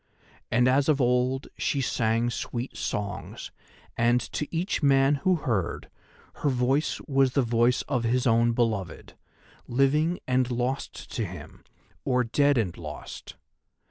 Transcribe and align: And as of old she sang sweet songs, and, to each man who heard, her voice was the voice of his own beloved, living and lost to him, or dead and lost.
And 0.49 0.67
as 0.67 0.89
of 0.89 0.99
old 0.99 1.47
she 1.59 1.79
sang 1.79 2.31
sweet 2.31 2.75
songs, 2.75 3.51
and, 3.95 4.19
to 4.33 4.47
each 4.49 4.81
man 4.81 5.17
who 5.21 5.35
heard, 5.35 5.91
her 6.37 6.49
voice 6.49 6.99
was 7.07 7.33
the 7.33 7.43
voice 7.43 7.83
of 7.83 8.03
his 8.03 8.25
own 8.25 8.53
beloved, 8.53 9.13
living 9.67 10.19
and 10.27 10.49
lost 10.49 11.11
to 11.11 11.23
him, 11.23 11.63
or 12.03 12.23
dead 12.23 12.57
and 12.57 12.75
lost. 12.79 13.35